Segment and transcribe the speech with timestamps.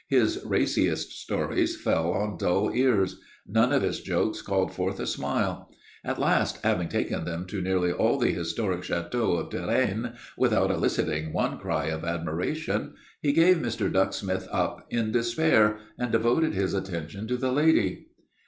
[0.09, 5.69] His raciest stories fell on dull ears; none of his jokes called forth a smile.
[6.03, 11.33] At last, having taken them to nearly all the historic châteaux of Touraine, without eliciting
[11.33, 13.93] one cry of admiration, he gave Mr.
[13.93, 18.07] Ducksmith up in despair and devoted his attention to the lady.